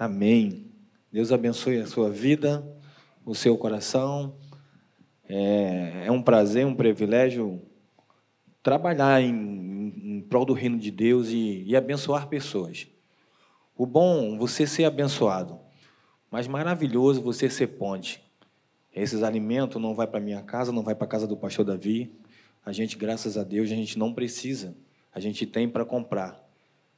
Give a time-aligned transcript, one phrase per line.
[0.00, 0.64] Amém.
[1.12, 2.66] Deus abençoe a sua vida,
[3.22, 4.34] o seu coração.
[5.28, 7.60] É, é um prazer, um privilégio
[8.62, 12.88] trabalhar em, em, em prol do reino de Deus e, e abençoar pessoas.
[13.76, 15.60] O bom você ser abençoado,
[16.30, 18.22] mas maravilhoso você ser ponte.
[18.96, 22.10] Esses alimentos não vai para minha casa, não vai para a casa do pastor Davi.
[22.64, 24.74] A gente, graças a Deus, a gente não precisa.
[25.12, 26.49] A gente tem para comprar.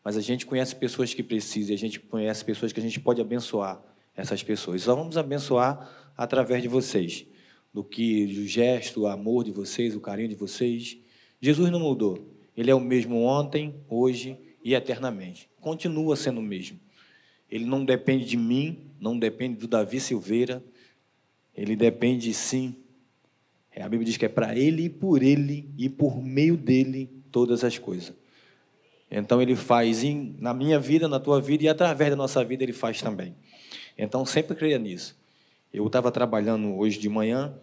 [0.05, 3.21] Mas a gente conhece pessoas que precisam, a gente conhece pessoas que a gente pode
[3.21, 3.83] abençoar
[4.17, 4.83] essas pessoas.
[4.83, 7.25] Só vamos abençoar através de vocês,
[7.73, 10.99] do que o gesto, o amor de vocês, o carinho de vocês.
[11.41, 12.29] Jesus não mudou.
[12.57, 15.49] Ele é o mesmo ontem, hoje e eternamente.
[15.61, 16.79] Continua sendo o mesmo.
[17.51, 20.63] Ele não depende de mim, não depende do Davi Silveira.
[21.55, 22.77] Ele depende sim.
[23.75, 27.65] A Bíblia diz que é para ele e por ele e por meio dele todas
[27.65, 28.15] as coisas.
[29.15, 32.63] Então ele faz em, na minha vida, na tua vida e através da nossa vida
[32.63, 33.37] ele faz também.
[33.97, 35.21] Então sempre creia nisso.
[35.71, 37.55] Eu estava trabalhando hoje de manhã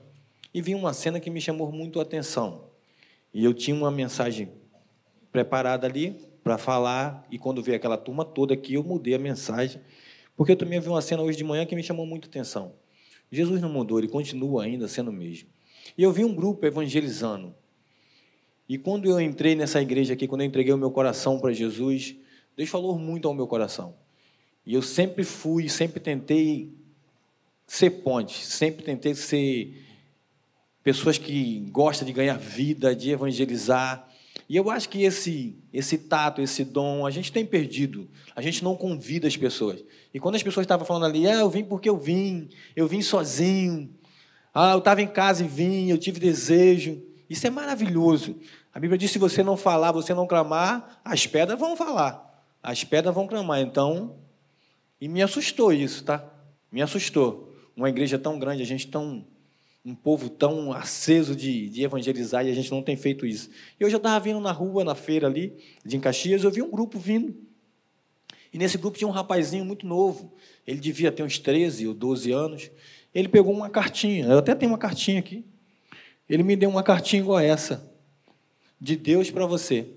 [0.53, 2.70] e vi uma cena que me chamou muito a atenção.
[3.33, 4.50] E eu tinha uma mensagem
[5.31, 9.81] preparada ali para falar e quando veio aquela turma toda aqui eu mudei a mensagem
[10.38, 12.73] porque eu também vi uma cena hoje de manhã que me chamou muito a atenção.
[13.31, 15.50] Jesus não mudou, ele continua ainda sendo o mesmo.
[15.97, 17.55] E eu vi um grupo evangelizando.
[18.70, 22.16] E quando eu entrei nessa igreja aqui, quando eu entreguei o meu coração para Jesus,
[22.56, 23.95] Deus falou muito ao meu coração.
[24.64, 26.72] E eu sempre fui, sempre tentei
[27.66, 29.73] ser ponte, sempre tentei ser
[30.84, 34.08] pessoas que gostam de ganhar vida, de evangelizar.
[34.48, 38.08] E eu acho que esse, esse tato, esse dom, a gente tem perdido.
[38.36, 39.83] A gente não convida as pessoas.
[40.14, 43.02] E quando as pessoas estavam falando ali, ah, eu vim porque eu vim, eu vim
[43.02, 43.89] sozinho,
[44.54, 47.08] ah, eu estava em casa e vim, eu tive desejo.
[47.30, 48.38] Isso é maravilhoso.
[48.73, 52.44] A Bíblia diz: se você não falar, você não clamar, as pedras vão falar.
[52.61, 53.61] As pedras vão clamar.
[53.61, 54.16] Então,
[54.99, 56.27] e me assustou isso, tá?
[56.71, 57.53] Me assustou.
[57.75, 59.25] Uma igreja tão grande, a gente tão.
[59.86, 63.49] Um povo tão aceso de, de evangelizar e a gente não tem feito isso.
[63.80, 66.70] E hoje eu estava vindo na rua, na feira ali, de Caxias, eu vi um
[66.70, 67.33] grupo vindo.
[68.52, 70.33] E nesse grupo tinha um rapazinho muito novo.
[70.67, 72.70] Ele devia ter uns 13 ou 12 anos.
[73.15, 74.25] Ele pegou uma cartinha.
[74.25, 75.45] Eu até tenho uma cartinha aqui.
[76.30, 77.92] Ele me deu uma cartinha igual essa
[78.80, 79.88] de Deus para você.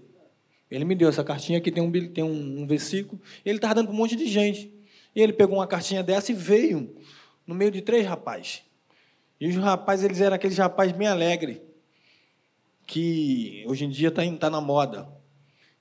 [0.71, 3.21] Ele me deu essa cartinha aqui, tem um, tem um, um versículo.
[3.45, 4.73] Ele estava dando para um monte de gente.
[5.15, 6.97] E ele pegou uma cartinha dessa e veio
[7.47, 8.63] no meio de três rapazes.
[9.39, 11.59] E os rapazes, eles eram aqueles rapazes bem alegres,
[12.87, 15.07] que hoje em dia está tá na moda.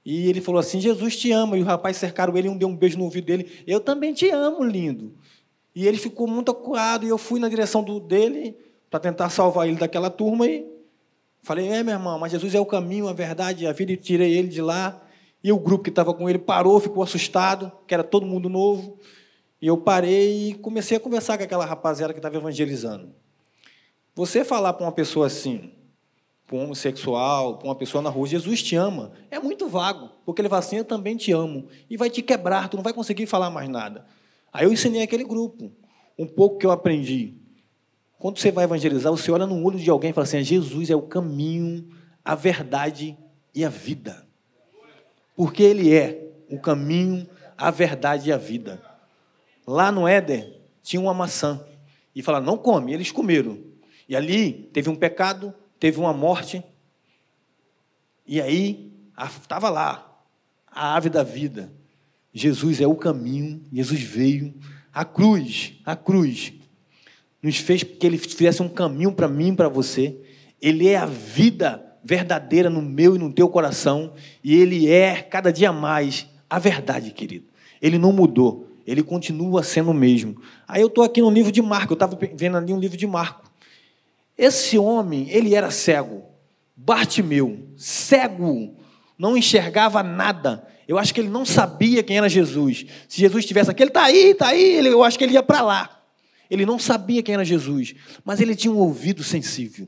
[0.06, 1.58] E ele falou assim: Jesus te ama.
[1.58, 3.64] E os rapazes cercaram ele e um deu um beijo no ouvido dele.
[3.66, 5.16] Eu também te amo, lindo.
[5.74, 7.06] E ele ficou muito acuado.
[7.06, 8.58] E eu fui na direção do, dele
[8.92, 10.46] para tentar salvar ele daquela turma.
[10.46, 10.70] E
[11.44, 14.38] Falei, é, meu irmão, mas Jesus é o caminho, a verdade a vida, e tirei
[14.38, 15.02] ele de lá.
[15.44, 19.00] E o grupo que estava com ele parou, ficou assustado, que era todo mundo novo.
[19.60, 23.16] E eu parei e comecei a conversar com aquela rapaziada que estava evangelizando.
[24.14, 25.72] Você falar para uma pessoa assim,
[26.46, 30.42] para um homossexual, para uma pessoa na rua, Jesus te ama, é muito vago, porque
[30.42, 33.26] ele fala assim, eu também te amo, e vai te quebrar, tu não vai conseguir
[33.26, 34.06] falar mais nada.
[34.52, 35.72] Aí eu ensinei aquele grupo,
[36.20, 37.41] um pouco que eu aprendi.
[38.22, 40.96] Quando você vai evangelizar, você olha no olho de alguém e fala assim: Jesus é
[40.96, 41.90] o caminho,
[42.24, 43.18] a verdade
[43.54, 44.28] e a vida.
[45.36, 47.28] Porque Ele é o caminho,
[47.58, 48.80] a verdade e a vida.
[49.66, 51.66] Lá no Éden tinha uma maçã.
[52.16, 52.94] E fala: não come.
[52.94, 53.58] Eles comeram.
[54.08, 56.64] E ali teve um pecado, teve uma morte.
[58.28, 60.24] E aí estava lá
[60.68, 61.74] a ave da vida.
[62.32, 64.54] Jesus é o caminho, Jesus veio,
[64.94, 66.61] a cruz, a cruz
[67.42, 70.16] nos fez que ele fizesse um caminho para mim e para você.
[70.62, 74.14] Ele é a vida verdadeira no meu e no teu coração,
[74.44, 77.46] e ele é cada dia mais a verdade, querido.
[77.82, 80.42] Ele não mudou, ele continua sendo o mesmo.
[80.68, 83.08] Aí eu estou aqui no livro de Marco, eu estava vendo ali um livro de
[83.08, 83.50] Marco.
[84.38, 86.24] Esse homem, ele era cego,
[86.76, 88.76] Bartimeu, cego,
[89.18, 90.68] não enxergava nada.
[90.88, 92.86] Eu acho que ele não sabia quem era Jesus.
[93.08, 95.62] Se Jesus estivesse aqui, ele está aí, está aí, eu acho que ele ia para
[95.62, 96.01] lá.
[96.52, 97.96] Ele não sabia quem era Jesus,
[98.26, 99.88] mas ele tinha um ouvido sensível.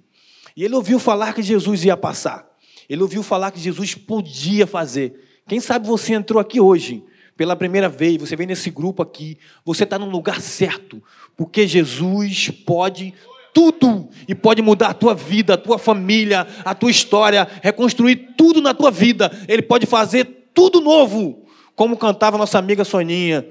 [0.55, 2.49] E ele ouviu falar que Jesus ia passar.
[2.89, 5.41] Ele ouviu falar que Jesus podia fazer.
[5.45, 7.03] Quem sabe você entrou aqui hoje
[7.35, 11.03] pela primeira vez, você vem nesse grupo aqui, você está no lugar certo,
[11.35, 13.13] porque Jesus pode
[13.53, 18.61] tudo e pode mudar a tua vida, a tua família, a tua história, reconstruir tudo
[18.61, 19.29] na tua vida.
[19.49, 21.45] Ele pode fazer tudo novo,
[21.75, 23.45] como cantava nossa amiga Soninha.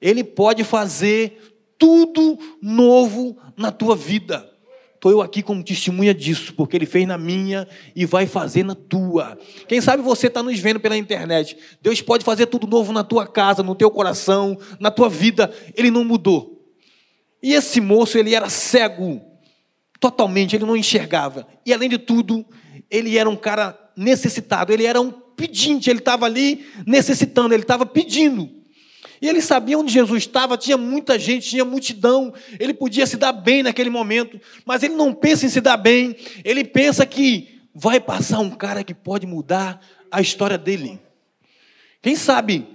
[0.00, 1.51] Ele pode fazer
[1.82, 4.48] tudo novo na tua vida.
[4.94, 8.76] Estou eu aqui como testemunha disso, porque ele fez na minha e vai fazer na
[8.76, 9.36] tua.
[9.66, 11.56] Quem sabe você está nos vendo pela internet.
[11.82, 15.52] Deus pode fazer tudo novo na tua casa, no teu coração, na tua vida.
[15.76, 16.64] Ele não mudou.
[17.42, 19.20] E esse moço, ele era cego,
[19.98, 21.48] totalmente, ele não enxergava.
[21.66, 22.46] E além de tudo,
[22.88, 27.84] ele era um cara necessitado, ele era um pedinte, ele estava ali necessitando, ele estava
[27.84, 28.61] pedindo.
[29.22, 33.32] E ele sabia onde Jesus estava, tinha muita gente, tinha multidão, ele podia se dar
[33.32, 38.00] bem naquele momento, mas ele não pensa em se dar bem, ele pensa que vai
[38.00, 39.80] passar um cara que pode mudar
[40.10, 40.98] a história dele.
[42.02, 42.66] Quem sabe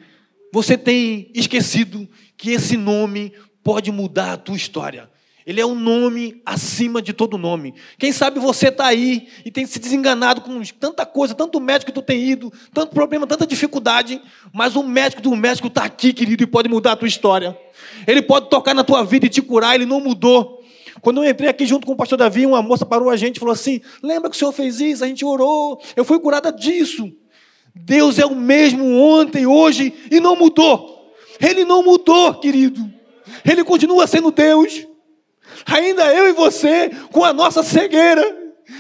[0.53, 2.07] você tem esquecido
[2.37, 5.09] que esse nome pode mudar a tua história.
[5.47, 7.73] Ele é um nome acima de todo nome.
[7.97, 11.95] Quem sabe você está aí e tem se desenganado com tanta coisa, tanto médico que
[11.95, 14.21] tu tem ido, tanto problema, tanta dificuldade,
[14.51, 17.57] mas o médico do médico está aqui, querido, e pode mudar a tua história.
[18.05, 20.61] Ele pode tocar na tua vida e te curar, ele não mudou.
[20.99, 23.39] Quando eu entrei aqui junto com o pastor Davi, uma moça parou a gente e
[23.39, 25.01] falou assim: Lembra que o senhor fez isso?
[25.01, 27.09] A gente orou, eu fui curada disso.
[27.73, 31.15] Deus é o mesmo ontem, hoje e não mudou.
[31.39, 32.85] Ele não mudou, querido.
[33.45, 34.85] Ele continua sendo Deus
[35.65, 38.23] ainda eu e você, com a nossa cegueira,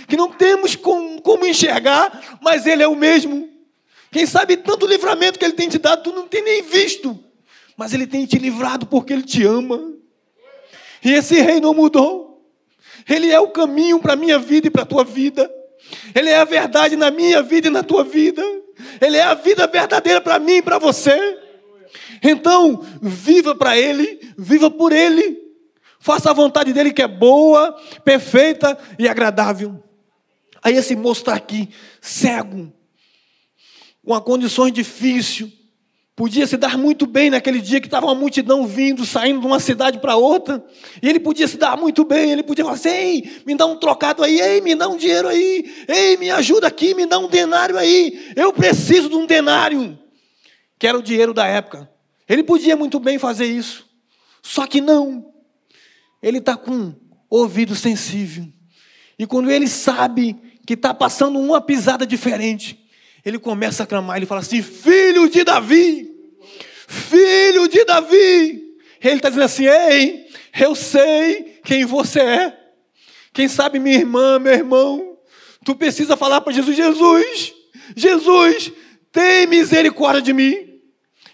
[0.07, 3.49] que não temos como, como enxergar, mas Ele é o mesmo.
[4.11, 7.17] Quem sabe tanto livramento que Ele tem te dado, tu não tem nem visto,
[7.75, 9.93] mas Ele tem te livrado porque Ele te ama.
[11.03, 12.27] E esse rei não mudou.
[13.07, 15.49] Ele é o caminho para a minha vida e para a tua vida.
[16.13, 18.43] Ele é a verdade na minha vida e na tua vida.
[18.99, 21.37] Ele é a vida verdadeira para mim e para você.
[22.21, 25.46] Então, viva para Ele, viva por Ele.
[25.99, 29.83] Faça a vontade dele que é boa, perfeita e agradável.
[30.63, 31.69] Aí esse moço está aqui,
[32.01, 32.71] cego,
[34.05, 35.51] com condições difíceis.
[36.15, 39.59] Podia se dar muito bem naquele dia que estava uma multidão vindo, saindo de uma
[39.59, 40.65] cidade para outra.
[40.99, 42.31] E ele podia se dar muito bem.
[42.31, 45.27] Ele podia falar assim: ei, me dá um trocado aí, ei, me dá um dinheiro
[45.27, 48.33] aí, ei, me ajuda aqui, me dá um denário aí.
[48.35, 49.97] Eu preciso de um denário,
[50.79, 51.87] que era o dinheiro da época.
[52.27, 53.85] Ele podia muito bem fazer isso.
[54.41, 55.36] Só que não
[56.27, 56.93] ele está com
[57.29, 58.45] ouvido sensível.
[59.17, 60.35] E quando ele sabe
[60.65, 62.77] que está passando uma pisada diferente,
[63.23, 66.09] ele começa a clamar, ele fala assim: Filho de Davi,
[66.85, 68.75] filho de Davi.
[69.01, 70.27] Ele está dizendo assim: Ei,
[70.59, 72.57] eu sei quem você é.
[73.31, 75.17] Quem sabe minha irmã, meu irmão,
[75.63, 77.53] tu precisa falar para Jesus: Jesus,
[77.95, 78.71] Jesus,
[79.13, 80.81] tem misericórdia de mim.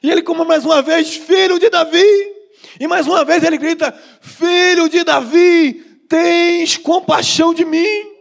[0.03, 2.32] E ele, como mais uma vez, filho de Davi,
[2.79, 3.91] e mais uma vez ele grita:
[4.21, 5.73] Filho de Davi,
[6.07, 8.11] tens compaixão de mim.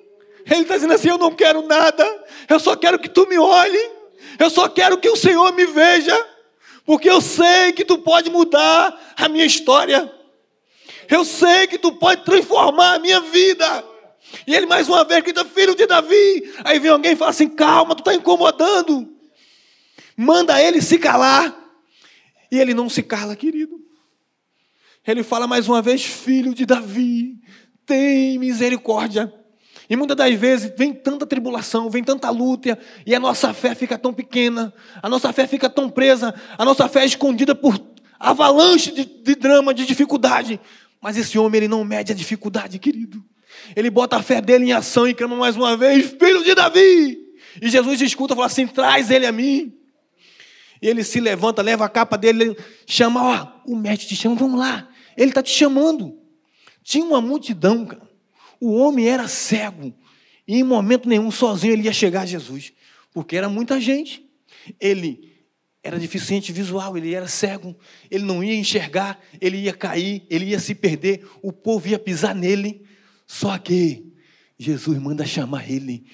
[0.47, 2.05] Ele está dizendo assim: Eu não quero nada,
[2.49, 3.91] eu só quero que tu me olhe,
[4.39, 6.27] eu só quero que o Senhor me veja,
[6.85, 10.13] porque eu sei que tu pode mudar a minha história,
[11.09, 13.85] eu sei que tu pode transformar a minha vida.
[14.47, 16.53] E ele mais uma vez grita: Filho de Davi.
[16.65, 19.09] Aí vem alguém e fala assim: Calma, tu está incomodando.
[20.17, 21.59] Manda ele se calar.
[22.51, 23.81] E ele não se cala, querido.
[25.07, 27.39] Ele fala mais uma vez: Filho de Davi,
[27.85, 29.33] tem misericórdia.
[29.91, 33.99] E muitas das vezes vem tanta tribulação, vem tanta luta, e a nossa fé fica
[33.99, 34.73] tão pequena,
[35.03, 37.79] a nossa fé fica tão presa, a nossa fé é escondida por
[38.19, 40.59] avalanche de, de drama, de dificuldade.
[41.01, 43.23] Mas esse homem, ele não mede a dificuldade, querido.
[43.75, 47.19] Ele bota a fé dele em ação e clama mais uma vez: Filho de Davi!
[47.61, 49.75] E Jesus escuta e fala assim: Traz ele a mim.
[50.81, 52.57] E ele se levanta, leva a capa dele,
[52.87, 54.89] chama, ó, o mestre te chama, vamos lá.
[55.17, 56.19] Ele está te chamando.
[56.83, 58.09] Tinha uma multidão, cara.
[58.61, 59.95] O homem era cego.
[60.47, 62.73] E em momento nenhum, sozinho, ele ia chegar a Jesus.
[63.13, 64.25] Porque era muita gente.
[64.81, 65.33] Ele
[65.83, 67.77] era deficiente visual, ele era cego.
[68.11, 71.27] Ele não ia enxergar, ele ia cair, ele ia se perder.
[71.43, 72.87] O povo ia pisar nele.
[73.27, 74.13] Só que
[74.59, 76.05] Jesus manda chamar ele.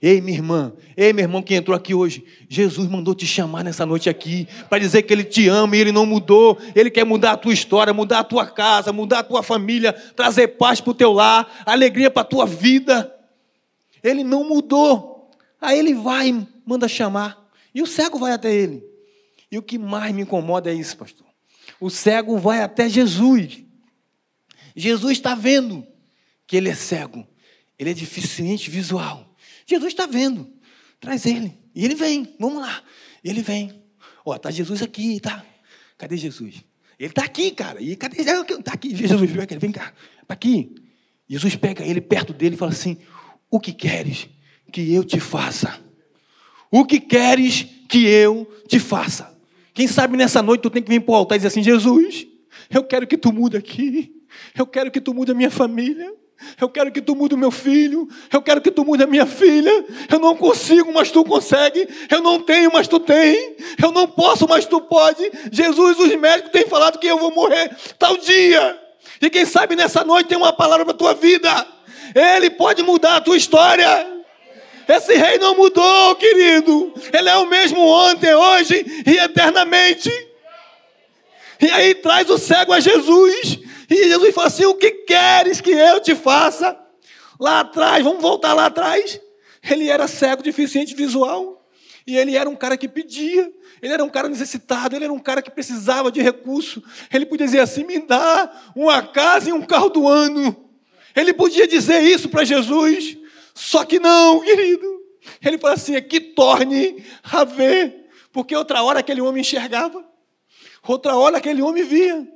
[0.00, 3.86] Ei, minha irmã, ei, meu irmão que entrou aqui hoje, Jesus mandou te chamar nessa
[3.86, 6.58] noite aqui para dizer que Ele te ama e Ele não mudou.
[6.74, 10.48] Ele quer mudar a tua história, mudar a tua casa, mudar a tua família, trazer
[10.48, 13.12] paz para o teu lar, alegria para a tua vida.
[14.02, 15.30] Ele não mudou.
[15.60, 17.44] Aí ele vai, manda chamar.
[17.74, 18.84] E o cego vai até ele.
[19.50, 21.26] E o que mais me incomoda é isso, pastor.
[21.80, 23.62] O cego vai até Jesus.
[24.74, 25.86] Jesus está vendo
[26.46, 27.26] que ele é cego.
[27.78, 29.25] Ele é deficiente visual.
[29.66, 30.50] Jesus está vendo.
[31.00, 31.52] Traz ele.
[31.74, 32.34] E ele vem.
[32.38, 32.82] Vamos lá.
[33.22, 33.82] Ele vem.
[34.24, 35.44] Ó, tá Jesus aqui, tá?
[35.98, 36.64] Cadê Jesus?
[36.98, 37.80] Ele está aqui, cara.
[37.82, 38.22] E cadê?
[38.22, 38.94] Está aqui.
[38.94, 39.92] Jesus, vem cá.
[40.22, 40.74] Está aqui.
[41.28, 42.96] Jesus pega ele perto dele e fala assim:
[43.50, 44.28] O que queres
[44.72, 45.78] que eu te faça?
[46.70, 49.36] O que queres que eu te faça?
[49.74, 52.26] Quem sabe nessa noite tu tem que vir para o altar e dizer assim: Jesus,
[52.70, 54.12] eu quero que tu mude aqui.
[54.54, 56.12] Eu quero que tu mude a minha família.
[56.60, 58.08] Eu quero que tu mude o meu filho.
[58.32, 59.84] Eu quero que tu mude a minha filha.
[60.10, 61.88] Eu não consigo, mas tu consegue.
[62.10, 63.56] Eu não tenho, mas tu tem.
[63.82, 65.30] Eu não posso, mas tu pode.
[65.50, 68.80] Jesus, os médicos têm falado que eu vou morrer tal dia.
[69.20, 71.66] E quem sabe nessa noite tem uma palavra para a tua vida.
[72.14, 74.16] Ele pode mudar a tua história.
[74.88, 76.94] Esse rei não mudou, querido.
[77.12, 80.10] Ele é o mesmo ontem, hoje e eternamente.
[81.60, 83.58] E aí traz o cego a Jesus.
[83.88, 86.78] E Jesus fala assim: O que queres que eu te faça?
[87.38, 89.20] Lá atrás, vamos voltar lá atrás.
[89.62, 91.56] Ele era cego, deficiente visual.
[92.06, 93.52] E ele era um cara que pedia.
[93.82, 96.82] Ele era um cara necessitado, ele era um cara que precisava de recurso.
[97.12, 100.70] Ele podia dizer assim: me dá uma casa e um carro do ano.
[101.14, 103.16] Ele podia dizer isso para Jesus.
[103.54, 104.86] Só que não, querido.
[105.44, 108.06] Ele fala assim: é que torne a ver.
[108.32, 110.04] Porque outra hora aquele homem enxergava,
[110.86, 112.28] outra hora aquele homem via.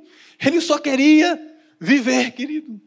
[0.45, 1.39] Ele só queria
[1.79, 2.81] viver, querido.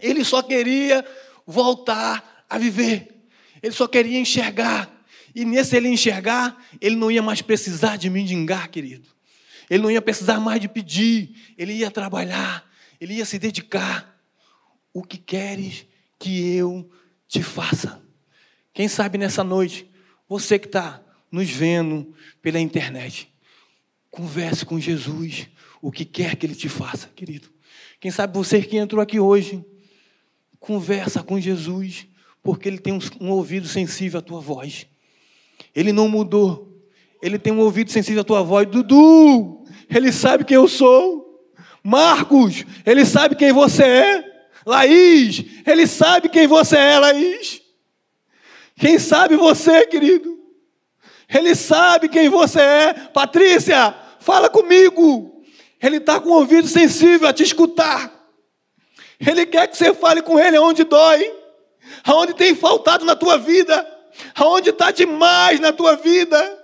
[0.00, 1.04] Ele só queria
[1.46, 3.08] voltar a viver.
[3.62, 4.90] Ele só queria enxergar.
[5.34, 9.08] E nesse ele enxergar, ele não ia mais precisar de mendigar, querido.
[9.68, 11.34] Ele não ia precisar mais de pedir.
[11.56, 12.68] Ele ia trabalhar.
[13.00, 14.20] Ele ia se dedicar.
[14.92, 15.86] O que queres
[16.18, 16.90] que eu
[17.26, 18.02] te faça?
[18.74, 19.90] Quem sabe nessa noite,
[20.28, 23.32] você que está nos vendo pela internet,
[24.10, 25.48] converse com Jesus
[25.82, 27.48] o que quer que Ele te faça, querido.
[28.00, 29.64] Quem sabe você que entrou aqui hoje,
[30.60, 32.06] conversa com Jesus,
[32.40, 34.86] porque Ele tem um, ouvido sensível à tua voz.
[35.74, 36.80] Ele não mudou.
[37.20, 38.68] Ele tem um ouvido sensível à tua voz.
[38.68, 41.50] Dudu, Ele sabe quem eu sou.
[41.82, 44.32] Marcos, Ele sabe quem você é.
[44.64, 47.60] Laís, Ele sabe quem você é, Laís.
[48.76, 50.38] Quem sabe você, querido?
[51.28, 52.94] Ele sabe quem você é.
[52.94, 55.41] Patrícia, fala comigo.
[55.82, 58.12] Ele está com o ouvido sensível a te escutar.
[59.18, 61.32] Ele quer que você fale com Ele aonde dói,
[62.04, 63.86] aonde tem faltado na tua vida,
[64.34, 66.60] aonde está demais na tua vida.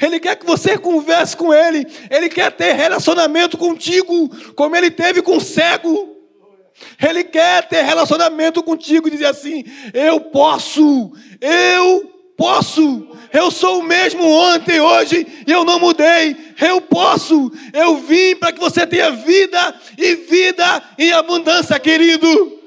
[0.00, 1.86] Ele quer que você converse com Ele.
[2.10, 6.16] Ele quer ter relacionamento contigo, como Ele teve com o cego.
[7.00, 13.82] Ele quer ter relacionamento contigo e dizer assim: Eu posso, eu posso, eu sou o
[13.82, 16.34] mesmo ontem, hoje, e eu não mudei.
[16.58, 22.58] Eu posso, eu vim para que você tenha vida e vida em abundância, querido.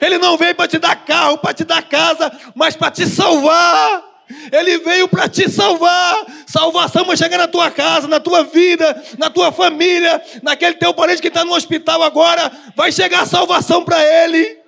[0.00, 4.04] Ele não veio para te dar carro, para te dar casa, mas para te salvar.
[4.50, 6.24] Ele veio para te salvar.
[6.46, 11.20] Salvação vai chegar na tua casa, na tua vida, na tua família, naquele teu parente
[11.20, 12.50] que está no hospital agora.
[12.74, 14.59] Vai chegar salvação para ele.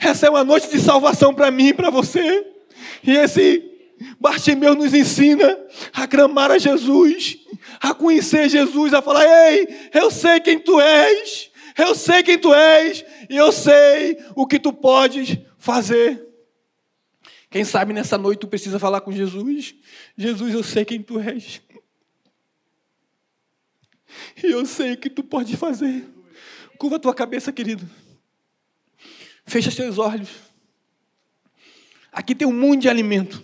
[0.00, 2.46] Essa é uma noite de salvação para mim e para você.
[3.06, 3.62] E esse
[4.18, 5.58] Bartimeu nos ensina
[5.92, 7.38] a clamar a Jesus,
[7.80, 12.54] a conhecer Jesus, a falar: Ei, eu sei quem tu és, eu sei quem tu
[12.54, 16.26] és, e eu sei o que tu podes fazer.
[17.50, 19.74] Quem sabe nessa noite tu precisa falar com Jesus:
[20.16, 21.60] Jesus, eu sei quem tu és,
[24.42, 26.06] e eu sei o que tu pode fazer.
[26.78, 27.86] Curva a tua cabeça, querido.
[29.50, 30.28] Fecha seus olhos.
[32.12, 33.42] Aqui tem um mundo de alimento,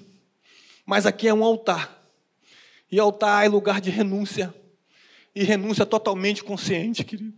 [0.86, 2.00] mas aqui é um altar.
[2.88, 4.54] E altar é lugar de renúncia.
[5.34, 7.34] E renúncia totalmente consciente, querido.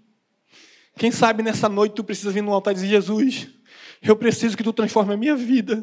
[0.98, 3.48] Quem sabe nessa noite tu precisa vir no altar e dizer: Jesus,
[4.02, 5.82] eu preciso que tu transforme a minha vida.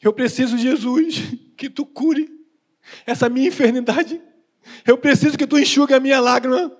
[0.00, 1.20] Eu preciso, Jesus,
[1.56, 2.30] que tu cure
[3.04, 4.22] essa minha enfermidade.
[4.86, 6.70] Eu preciso que tu enxugue a minha lágrima.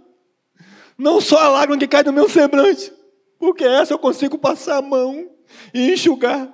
[0.96, 2.92] Não só a lágrima que cai do meu semblante,
[3.44, 5.28] porque essa eu consigo passar a mão
[5.72, 6.48] e enxugar.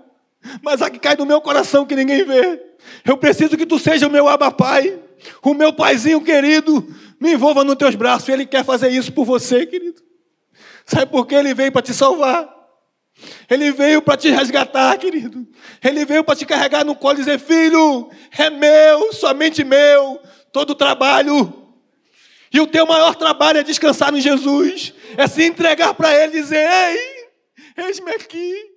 [0.61, 2.61] Mas a que cai do meu coração que ninguém vê.
[3.04, 4.99] Eu preciso que tu seja o meu abapai,
[5.42, 6.85] o meu paizinho querido.
[7.20, 8.28] Me envolva nos teus braços.
[8.28, 10.02] Ele quer fazer isso por você, querido.
[10.85, 12.49] Sabe por que ele veio para te salvar?
[13.49, 15.47] Ele veio para te resgatar, querido.
[15.85, 20.18] Ele veio para te carregar no colo e dizer: Filho, é meu, somente meu,
[20.52, 21.54] todo o trabalho.
[22.52, 26.43] E o teu maior trabalho é descansar em Jesus, é se entregar para Ele e
[26.43, 27.29] dizer: Ei,
[27.85, 28.70] eis-me aqui.